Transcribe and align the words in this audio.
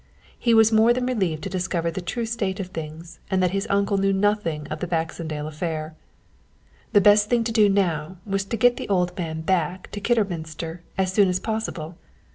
He 0.39 0.55
was 0.55 0.71
more 0.71 0.93
than 0.93 1.05
relieved 1.05 1.43
to 1.43 1.49
discover 1.51 1.91
the 1.91 2.01
true 2.01 2.25
state 2.25 2.59
of 2.59 2.69
things 2.69 3.19
and 3.29 3.37
that 3.43 3.51
his 3.51 3.67
uncle 3.69 3.99
knew 3.99 4.11
nothing 4.11 4.65
of 4.69 4.79
the 4.79 4.87
Baxendale 4.87 5.45
affair. 5.47 5.93
The 6.91 6.99
best 7.01 7.29
thing 7.29 7.43
to 7.43 7.51
do 7.51 7.69
now 7.69 8.17
was 8.25 8.43
to 8.45 8.57
get 8.57 8.77
the 8.77 8.89
old 8.89 9.15
man 9.15 9.41
back 9.41 9.91
to 9.91 9.99
Kidderminster 10.01 10.81
as 10.97 11.13
soon 11.13 11.27
as 11.29 11.39
possible. 11.39 11.99